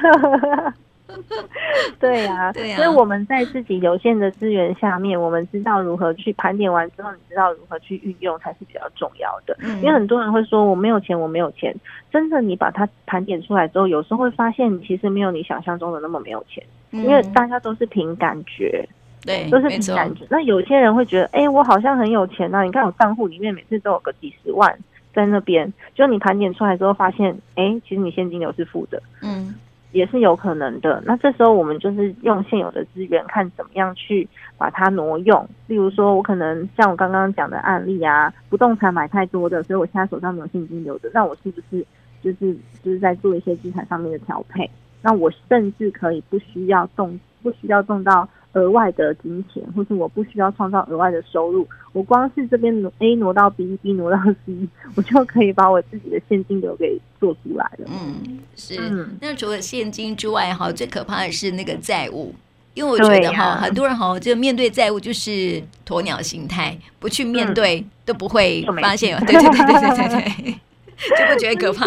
[2.00, 9.58] 对呀、啊，对呀、啊，所以我们在自己有限的资源下面，我们知道如何去盘点完之后，你知道如何去运用才是比较重要的。
[9.62, 11.76] 嗯、因为很多人会说我没有钱，我没有钱。
[12.12, 16.64] 真的，你把它盘点出来之后，有时候会发现你其实没有你想象中的那么没有钱。
[16.92, 18.88] 嗯、因为大家都是凭感觉，
[19.26, 20.26] 对，都是凭感觉。
[20.30, 22.64] 那有些人会觉得，哎，我好像很有钱啊！
[22.64, 24.78] 你看我账户里面每次都有个几十万
[25.14, 29.02] 在那边，就你盘点出来之后发现，哎，其实你现金流是负的。
[29.22, 29.56] 嗯。
[29.92, 31.02] 也是有可能的。
[31.06, 35.48] 那这时候我们就是用现有的资源，看怎么样去把它挪用。
[35.68, 41.86] 例如说，我可能像我刚刚讲的案例啊，不动产买太多的，所以我现在手上没有现金流的，那我是不是
[42.22, 44.70] 就是就是在做一些资产上面的调配？
[45.02, 48.28] 那我甚至可以不需要动，不需要动到。
[48.54, 57.88] 额外的金钱，或是我不需要创造额外的收入，我光是这边 A 挪到 B，B 挪到 C，我就可以把我自己的现金流给做出来了。
[57.88, 58.76] 嗯，是。
[58.80, 62.34] 嗯、那除了现金之外，哈，最可怕的是那个债务，
[62.74, 69.20] 因为我觉得哈，啊、很多人哈，就面对债务就是鸵鸟心态，不去面对、嗯、都不会发现。
[69.26, 70.56] 对对对对对对对。
[71.18, 71.86] 就不觉得可怕，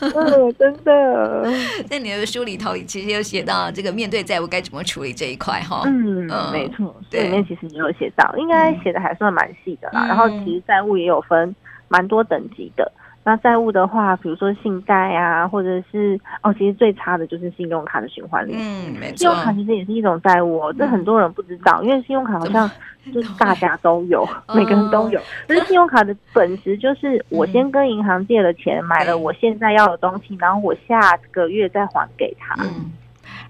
[0.00, 1.44] 嗯，真的。
[1.88, 5.82] 在你的书里头，其实有写到这个面对债务该怎么处理这一块哈。
[5.84, 10.06] 嗯，没错，对，里面其实也有写到，应该写的还算蛮细的啦。
[10.06, 11.54] 然后其实债务也有分
[11.88, 12.90] 蛮多等级的。
[13.28, 18.58] 那债务的话，比如说信贷啊，或者是哦，其实最差的就是信用卡的循环利息。
[18.58, 19.16] 嗯，没错。
[19.18, 22.70] 信用卡其实也是一种债务哦，这很多人不知道，因为信用卡好像
[23.12, 25.20] 就是大家都有，每个人都有。
[25.46, 32.54] 可是信用卡的本质就是我先跟银行借了钱，买了我现在要的东西，然后我下个月再还给他。
[32.64, 32.92] 嗯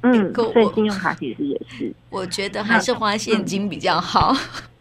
[0.03, 1.93] 嗯，所以信用卡其实也是。
[2.11, 4.33] 我觉得还是花现金比较好。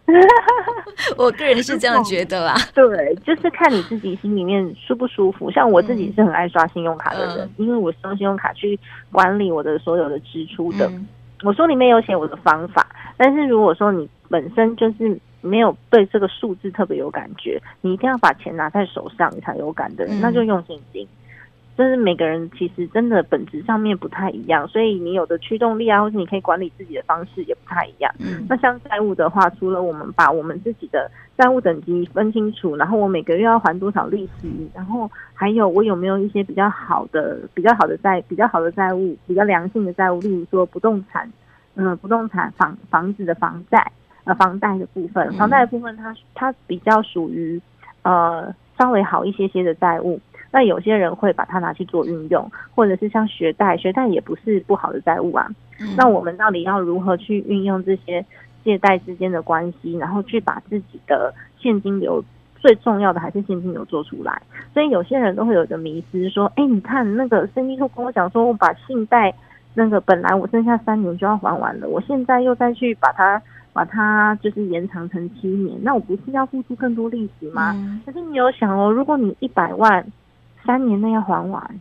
[1.17, 5.51] 我个人是这样觉得啦，对，就是看你自己心里面舒不舒服。
[5.51, 8.79] 像我自己是很爱刷信用卡的人，嗯、因为我是用信用卡去
[9.11, 10.87] 管理我的所有的支出的。
[10.87, 11.07] 嗯、
[11.43, 21.05] 我说里面有写我的方法，但是如果说你本身就是没有对这个数字特别有感觉，你一定要把钱拿在手上你才有感的人，嗯、那就用现金。
[21.77, 28.11] 就是每个人其实真的本质上面不太一样，所以你有的驱动力啊，或是你可以管理自己的方式也不太一样。
[28.19, 41.31] 嗯，那像债务的话，除了我们把我们自己的债务等级分清楚，然后我每个月要还多少利息，然后还有我有没有一些比较好的、比较好的债、比较好的债务、比较良性的债务，例如说不动产，
[41.75, 43.91] 嗯，不动产房房子的房贷，
[44.23, 47.61] 呃，房贷的部分，房贷的部分它它比较属于
[48.01, 50.19] 呃稍微好一些些的债务。
[50.57, 55.47] 那有些人会把它拿去做运用，或者是像学贷，学贷也不是不好的债务啊。
[55.79, 58.25] 嗯、那我们到底要如何去运用这些
[58.63, 62.23] 借贷之间的关系，然后去把自己的现金流，
[62.55, 64.41] 最重要的还是现金流做出来。
[64.73, 69.31] 所以有些人都会有一个迷思，说：“哎，你看那个生意处跟我讲说，我把信贷
[69.75, 73.39] 那个本来我剩下三年就要还完了，我现在又再去把它。”
[73.73, 77.73] 把它就是延长成七年，那我不是要付出更多利息吗？
[77.75, 80.03] 嗯、可是你有想哦，如果你一百万
[80.67, 81.80] 三年内要还完，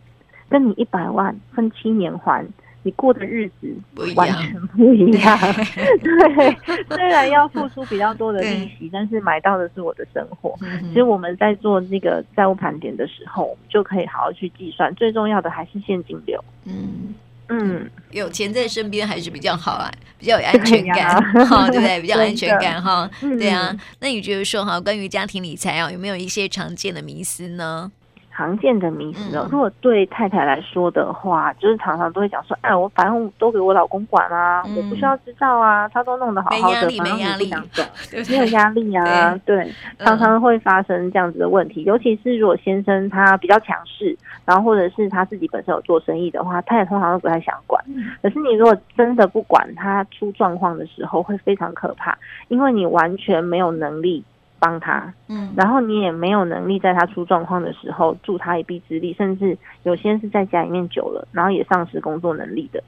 [0.48, 2.46] 跟你一百万分七年还，
[2.84, 3.76] 你过的日子
[4.14, 5.38] 完全不一样。
[6.00, 6.56] 对，
[6.88, 10.54] 虽然要付出比较多的利息，但是买到的是我的生活。
[10.62, 16.42] 嗯、其实我们在做这个债务盘点的时候，我们就可以好好去计算，最重要的还是现金流。
[16.64, 17.14] 嗯。
[17.48, 21.14] 嗯，有钱在身边还是比较好啊，比较有安全感，
[21.46, 22.00] 哈，对不对？
[22.00, 23.72] 比较安全感，哈，对啊。
[24.00, 27.92] 那你觉得说哈，关于家庭理财啊，有没有一些常见的迷思呢？
[28.36, 37.50] 常见的迷思哦，如果对太太来说的话，就是常常都会讲说，哎，我反正都给我老公管啊，我不需要知道啊，他都弄得好好的，没压力，没压力，
[38.28, 47.82] 没有压力啊，对，常常会发生这样子的问题，尤其是如果先生他比较强势，然后或者是他自己本身有做生意的话，他也通常都不太想管。
[48.22, 52.18] 可是你如果真的不管他出状况的时候，会非常可怕，
[52.48, 54.22] 因为你完全没有能力。
[54.58, 62.82] 帮他，嗯，然后你也没有能力在他出状况的时候助他一臂之力，甚至有些是在家里面久了，然后也丧失工作能力的。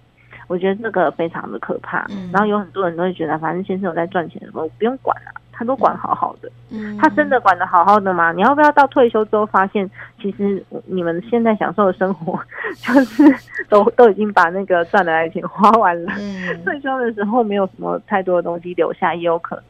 [0.46, 2.06] 我觉得这个非常的可怕。
[2.08, 6.50] 嗯，然后有很多人都会觉得，反正先生有在赚钱，我不用管了，他都管好好的。
[6.70, 8.32] 嗯，他真的管的好好的吗？
[8.32, 9.90] 你要不要到退休之后发现，
[10.22, 12.40] 其实你们现在享受的生活，
[12.80, 13.24] 就是
[13.68, 16.12] 都都已经把那个赚来的钱花完了。
[16.16, 19.64] 嗯， 退休的时候没有什么太多的东西留下，也有可能。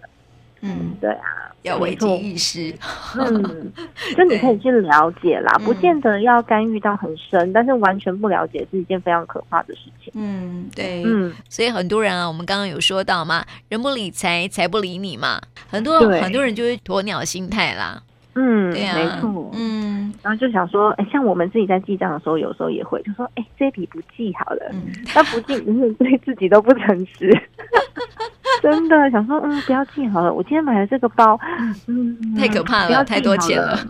[0.61, 2.75] 嗯，对啊，要危机意识。
[3.19, 3.73] 嗯，
[4.17, 10.13] 就你可以去了解啦，不见得要干预到很深，嗯、但是完全不了解是一件非常可怕的事情。
[10.15, 18.03] 嗯，对，嗯，所以很多人啊，我们刚刚有说到嘛，人不理财，财不理你嘛，很多对很多人就是鸵鸟心态啦。
[18.35, 19.51] 嗯，对啊，没错。
[19.55, 24.71] 嗯，然后就想说，哎，像我们自己在记账的时候，有时候也会就说，哎，这笔不记好了，
[25.13, 27.37] 那、嗯、不记，就 是对自己都不诚实。
[28.63, 30.33] 真的想说，嗯，不要记好了。
[30.33, 31.39] 我今天买了这个包，
[31.87, 33.77] 嗯，太可怕了，了太多钱了，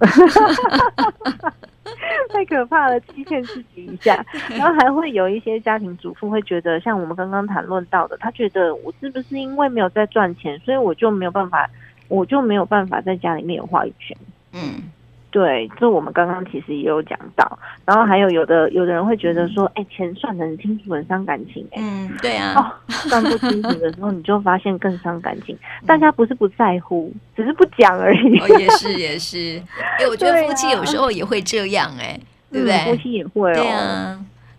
[2.33, 4.25] 太可怕了，欺骗自己一下。
[4.51, 11.69] 然后还会有一些家庭主妇会觉得，像我们刚刚谈论到的，他觉得我是不是因为没有在赚钱，所以我就没有办法，
[12.09, 14.17] 我就没有办法在家里面有话语权。
[14.53, 14.83] 嗯
[15.31, 21.67] 对，这我们刚刚其实也有讲到，然后还有有的有的人会觉得说，哎，钱算得很清楚，很伤感情。
[21.77, 22.55] 嗯，对啊。
[22.57, 25.57] 哦，算不清楚的时候，你就发现更伤感情。
[25.87, 28.39] 大家不是不在乎，只是不讲而已。
[28.39, 29.63] 哦，也是也是。
[29.99, 32.19] 哎，我觉得夫妻有时候也会这样，哎，
[32.51, 32.79] 对不对？
[32.87, 33.55] 夫妻也会哦。
[33.55, 34.19] 对啊。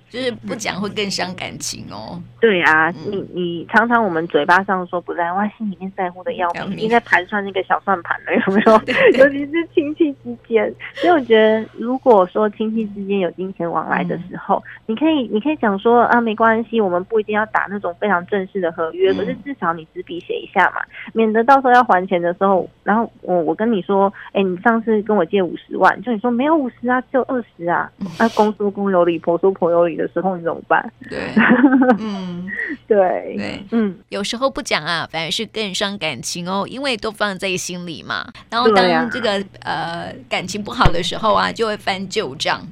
[0.10, 2.22] 就是不讲会更伤感情哦。
[2.40, 8.74] 对啊，你你常常我们嘴巴上说不在乎，心里面在乎的要命，已经在盘算那个小算盘了，有没有？
[9.24, 10.74] 尤其是亲戚之间。
[10.96, 20.82] 所以我觉得，如果说亲戚之间有金钱往来的时候，你可以你可以讲说啊，没关系，我们不一定要打那种非常正式的合约，可是至少你纸笔写一下嘛，
[21.14, 29.99] 免得到时候要还钱的时候，然后我我跟你说，哎，你上次跟我借五十万，就你说没有五十啊，只有二十啊，那公说公有理，婆说婆有理。
[30.00, 30.92] 的时候你怎么办？
[31.10, 31.20] 对，
[32.00, 32.50] 嗯，
[32.88, 38.26] 对对，嗯，有时候不讲啊，反而是更伤感情哦，因为都放在心里嘛。
[38.50, 42.66] 然后当这个、啊、呃感情不好的时候啊，就会翻旧账。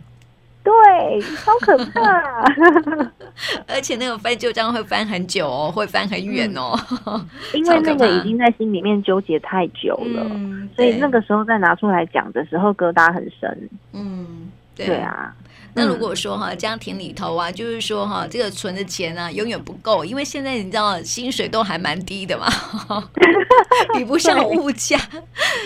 [0.64, 2.44] 对，好可怕。
[3.68, 13.70] 而且那个翻旧账会翻很久哦，会翻很远哦，嗯、因为那个已经在心里面纠结太久了，嗯、所以那个时候再拿出来讲的时候，疙瘩很深。
[13.94, 15.34] 嗯，对，对啊。
[15.78, 22.48] 那如果说哈，家庭里头啊，就是说哈，这个存的钱啊，永远不够，因为现在你知道薪水都还蛮低的嘛，
[23.94, 24.98] 比不上物价，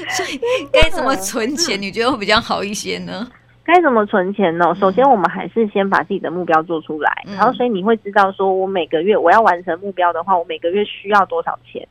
[0.10, 0.38] 所以
[0.74, 1.82] 该怎么存钱？
[1.82, 3.26] 你觉得会比较好一些呢？
[3.64, 4.76] 该怎么存钱呢？
[4.78, 11.88] 首先，我们还是先把自己的目标做出来，然后所以你会知道，说我每个月我要完成目标的话，我每个月需要多少钱。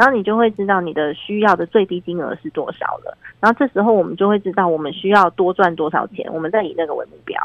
[0.00, 3.14] 然后你就会知道你的需要的最低金额是多少了。
[3.38, 7.38] 然后这时候我们就会知道我们需要多赚多少钱，我们再以那个为目标，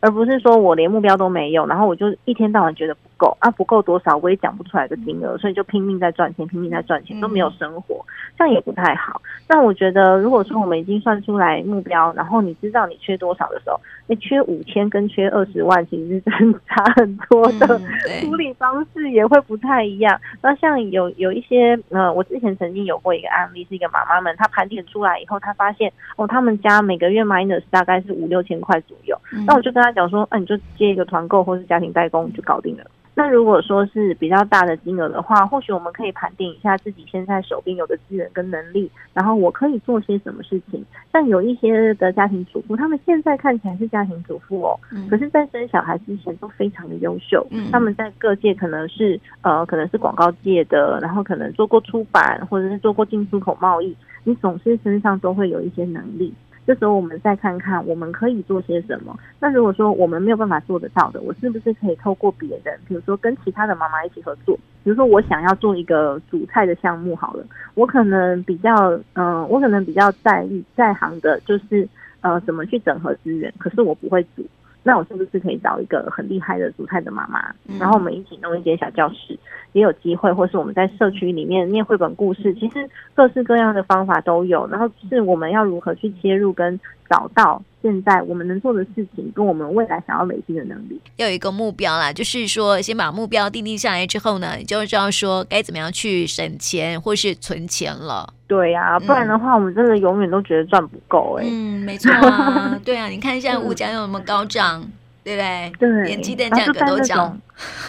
[0.00, 8.04] 而不是说我连目标都没有，然后我就一天到晚觉得够啊，不够多少我也讲不出来的金额，所以就拼命在赚钱，拼命在赚钱都没有生活，
[8.36, 9.22] 这样也不太好。
[9.48, 17.80] 那我觉得如果说我们已经算出来目标，然后你知道你缺多少的时候，你缺五千跟缺二十万其实是真 差很多的，
[18.20, 20.20] 处理方式也会不太一样。
[20.42, 29.16] 那像有有一些呃，我之前曾经有过一个案例，是一个妈妈们，她盘点出来以后，她发现哦，他们家每个月 minus 大概是五六千块左右。
[29.46, 32.84] 那我就跟她讲说，那、啊、你就接一个团购或是家庭代工就搞定了。
[33.14, 40.82] 那如果说是比较大的金额的话，或许我们可以盘点一下自己现在手边有的资源跟能力，然后我可以做些什么事情。
[41.10, 47.46] 但有一些的家庭主妇，他们现在看起来是家庭主妇哦，嗯、可是，在生小孩之前都非常的优秀。
[47.50, 53.94] 嗯、他们在各界可能是呃，可能是广告界的，然后可能做过出版，或者是做过进出口贸易，
[54.24, 56.32] 你总是身上都会有一些能力。
[56.66, 59.18] 这时候我们再看看我们可以做些什么。
[59.40, 64.56] 那如果说我们没有办法做得到的，我是不是可以透过别人，比如说跟其他的妈妈一起合作？
[64.84, 67.44] 比如说我想要做一个煮菜的项目，好了，
[67.74, 68.72] 我可能比较，
[69.14, 71.88] 嗯、我可能比较在意在行的，就是
[72.20, 73.52] 呃，怎么去整合资源。
[73.58, 74.44] 可是我不会煮。
[74.84, 79.38] 那我是不是可以找一个很厉害的煮菜的妈妈，然后我们一起弄一间小教室，
[79.72, 84.66] 也有机会，或是我们在社区里面念绘本故事，其实各式各样的方法都有。
[84.66, 86.78] 然后是我们要如何去切入跟
[87.12, 92.10] 找到现在我们能做的事情，跟我们未来想要累积的能力，要有一个目标啦。
[92.10, 98.32] 就是说，先把目标定定下来之后呢，你就知道说该怎么样去省钱或是存钱了。
[98.46, 101.50] 对呀、啊，不然的话，我们真的永远都觉得赚不够哎、欸。
[101.50, 104.92] 嗯，没错啊， 对啊，你看现在物价又那么高涨，嗯、
[105.24, 105.72] 对不对？
[105.78, 107.38] 对，连鸡蛋价格都涨。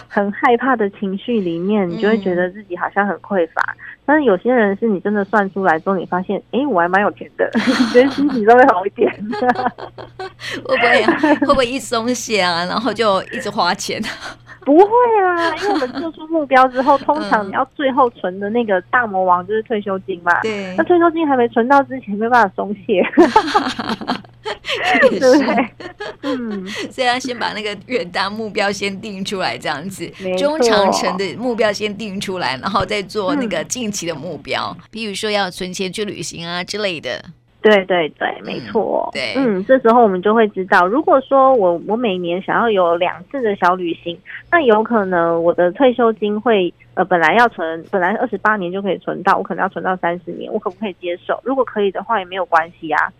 [0.07, 3.61] 很害怕的情绪里面，你就会觉得自己好像很匮乏。
[3.71, 7.49] 嗯、但是有些人是你真的算出来之后，你发现，哎，我还蛮有钱的，
[7.93, 9.09] 觉得心情稍微好一点。
[10.65, 11.03] 会不会
[11.35, 14.01] 会不会一松懈啊，然后就一直花钱？
[14.65, 14.85] 不会
[15.25, 20.39] 啊，因为我们做出目标之后，通常你要最后存的那个大魔王就是退休金嘛。
[20.41, 23.03] 对，那退休金还没存到之前，没办法松懈。
[25.11, 25.69] 也是，对
[26.21, 37.23] 嗯， 所以要先把那个远大目标先定出来，这样子，中长程的目标先定出来，然后再做那个近期的目标，嗯、比如说要存钱去旅行啊之类的。
[37.61, 39.09] 对对对，没错。
[39.09, 44.19] 嗯、对，嗯，这时候我们就会知道，如果说我我每年想要有两次的小旅行，
[44.51, 51.39] 那有可能我的退休金会呃本来要存，本来二十八年就可以存到，我可能要存到三十年，我可不可以接受？
[51.45, 53.13] 如果可以的话，也没有关系啊。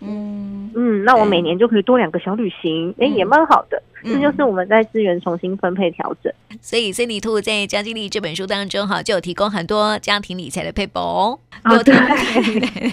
[0.00, 0.70] 嗯。
[0.74, 3.82] 嗯，那我每年就可以多两个小旅行，哎、嗯，也蛮好的。
[4.02, 6.32] 这就是我们在资源重新分配调整。
[6.62, 11.38] 所以森女兔在《家经理》这本书当中，哈，就有提供很多家庭理财的配宝哦。
[11.64, 11.94] 哦对，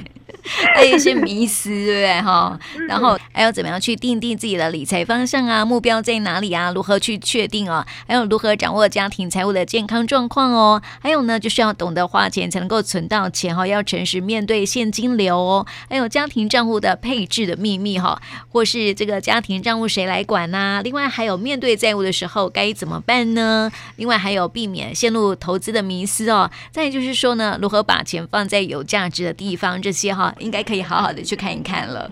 [0.75, 2.59] 还有一些迷思，对不对哈？
[2.87, 5.65] 然后还要怎么样去定定自己的理财方向啊？
[5.65, 6.71] 目标在哪里啊？
[6.71, 7.85] 如何去确定啊？
[8.07, 10.81] 还有如何掌握家庭财务的健康状况哦？
[11.01, 15.65] 还有呢，就是要懂得花钱才能够存到钱哈，要诚实面对现金流哦。
[15.89, 20.81] 还有家庭账户的配置的秘密哈，或是这个家庭账户谁来管呐？
[20.83, 23.71] 另外还有面对债务的时候该怎么办呢？
[23.97, 26.49] 另外还有避免陷入投资的迷思哦。
[26.71, 30.33] 再就是说呢，如何把钱放在有价值的地方，这些哈。
[30.39, 32.09] 应该可以好好的去看一看了，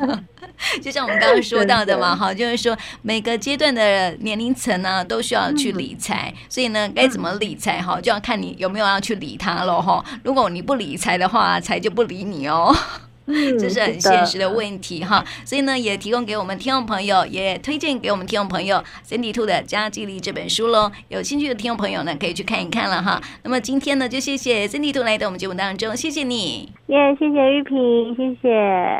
[0.82, 10.04] 就像我们刚刚说到的嘛，哈，就是说每个阶段的年龄层呢，都需要去理财，所以呢，该怎么理财哈，就要看你有没有要去理他了，哈。
[10.22, 12.74] 如果你不理财的话，财就不理你哦。
[13.58, 18.76] 这是很现实的问题哈，所以呢，也提供给我们听众朋友，也推荐给我们听众朋友
[19.08, 20.90] 《Cindy 兔的家计力》这本书喽。
[21.08, 23.20] 有兴趣的听众朋友呢，可以去看一看了哈。
[23.42, 28.98] 那么今天呢，就谢谢 Cindy 兔来到我们节目当中，谢谢你，耶，yeah, 谢谢玉萍，谢谢。